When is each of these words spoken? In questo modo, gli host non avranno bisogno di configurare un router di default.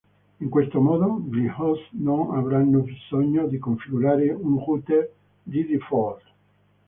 In 0.39 0.49
questo 0.49 0.81
modo, 0.81 1.21
gli 1.31 1.45
host 1.45 1.89
non 1.91 2.35
avranno 2.35 2.79
bisogno 2.79 3.45
di 3.45 3.59
configurare 3.59 4.31
un 4.31 4.57
router 4.57 5.07
di 5.43 5.63
default. 5.63 6.23